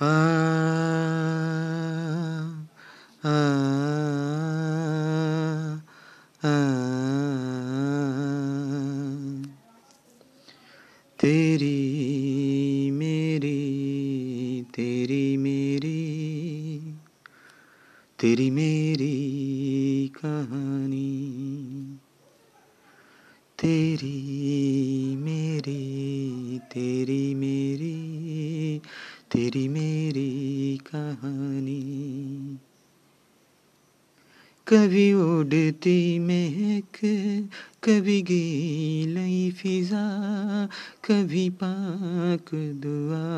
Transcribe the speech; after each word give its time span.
ah. 0.00 0.65
तेरी 18.18 18.50
मेरी 18.50 20.12
कहानी। 20.16 21.36
तेरी 23.58 25.16
मेरी 25.16 26.58
तेरी 26.58 27.34
मेरी 27.34 28.78
तेरी 29.32 29.68
मेरी 29.68 30.76
कहानी। 30.76 31.82
कभी 34.68 35.12
उड़ती 35.12 36.18
महक, 36.18 36.98
कभी 37.84 38.22
गीली 38.22 39.50
फिजा, 39.50 40.66
कभी 41.04 41.50
पाक 41.50 42.46
दुआ। 42.54 43.36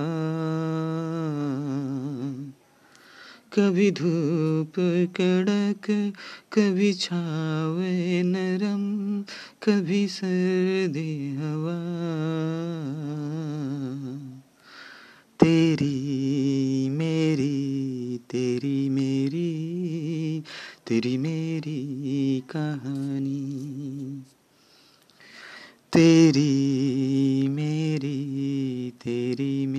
कभी 3.52 3.90
धूप 3.90 4.72
कड़क, 5.16 6.12
कभी 6.52 6.92
छावे 6.92 8.22
नरम, 8.22 9.22
कभी 9.62 10.06
सर्दी 10.08 11.34
हवा। 11.34 11.78
तेरी 15.40 16.88
मेरी 16.88 18.18
तेरी 18.30 18.88
मेरी 18.88 20.42
तेरी 20.86 21.18
मेरी 21.18 22.42
कहानी। 22.50 23.44
तेरी 25.92 27.48
मेरी 27.48 28.18
तेरी 28.90 29.66
मेरी 29.66 29.77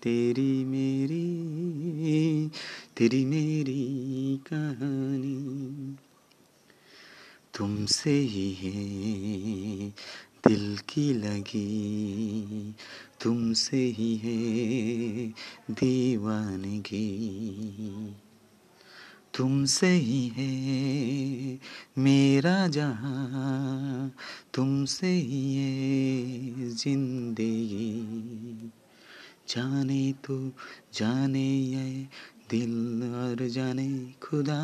तेरी 0.02 0.64
मेरी 0.64 1.28
तेरी 2.96 3.24
मेरी 3.24 4.36
कहानी। 4.36 5.96
तुमसे 7.54 8.18
ही 8.18 8.50
है 8.52 8.86
दिल 10.46 10.78
की 10.78 11.12
लगी 11.12 12.74
तुमसे 13.22 13.76
ही 13.76 14.16
है 14.16 14.36
दीवानगी। 15.70 17.06
तुमसे 19.34 19.86
ही 19.86 20.28
है 20.28 21.58
मेरा 21.98 22.68
जहाँ, 22.68 24.14
तुमसे 24.54 25.06
ही 25.06 25.54
है 25.54 26.70
ज़िंदगी। 26.70 27.92
जाने 29.48 30.12
तो 30.12 30.52
जाने 30.94 31.50
ये 31.58 32.06
दिल 32.50 33.02
और 33.14 33.48
जाने 33.48 33.88
खुदा 34.22 34.62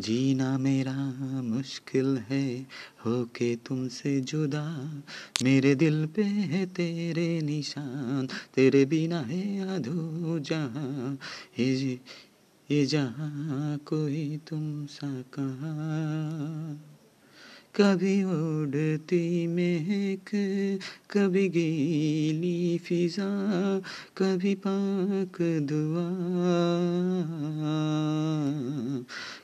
जीना 0.00 0.58
मेरा 0.58 0.94
मुश्किल 1.42 2.16
है, 2.18 2.66
होके 3.06 3.56
तुमसे 3.56 4.20
जुदा। 4.20 5.02
मेरे 5.42 5.74
दिल 5.74 6.06
पे 6.06 6.22
है 6.22 6.66
तेरे 6.66 7.40
निशान, 7.40 8.28
तेरे 8.54 8.84
बिना 8.84 9.20
है 9.20 9.68
अधू 9.76 10.38
जहाँ। 10.38 11.18
ये 12.70 12.86
जहाँ 12.86 13.78
कोई 13.78 14.40
तुम 14.48 14.86
सा 14.86 15.22
कहाँ। 15.22 16.99
कभी 17.74 18.22
उड़ती 18.24 19.46
महक, 19.46 20.30
कभी 21.10 21.48
गीली 21.48 22.78
फिजा, 22.78 23.78
कभी 24.16 24.54
पाक 24.54 25.36
दुआ, 25.40 26.08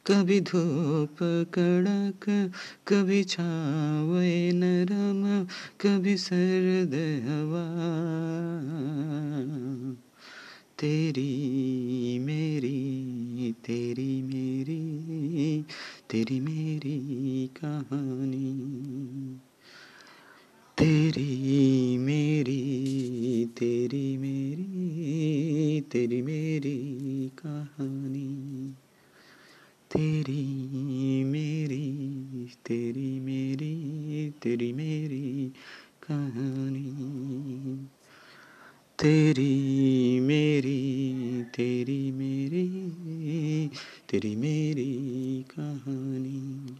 कभी 0.06 0.40
धूप 0.40 1.16
कड़क, 1.54 2.52
कभी 2.88 3.24
छावे 3.24 4.52
नरम, 4.52 5.44
कभी 5.80 6.16
सर्द 6.16 6.94
हवा। 7.24 7.66
तेरी 10.78 12.18
मेरी 12.18 13.52
तेरी 13.52 14.22
मेरी 14.22 15.25
तेरी 16.10 16.40
मेरी 16.40 17.46
कहानी। 17.56 18.76
तेरी 20.78 21.98
मेरी 21.98 23.46
तेरी 23.46 24.16
मेरी 24.16 25.80
तेरी 25.80 26.22
मेरी 26.22 27.30
कहानी। 27.38 28.70
तेरी 29.90 31.24
मेरी 31.24 31.96
तेरी 32.64 33.20
मेरी 33.20 34.30
तेरी 34.42 34.72
मेरी 34.72 35.52
कहानी। 36.02 36.86
तेरी 38.98 40.20
मेरी 40.20 41.42
तेरी 41.42 42.12
मेरी 42.12 42.68
तेरी 44.10 44.36
मेरी 44.36 45.44
कहानी। 45.50 46.76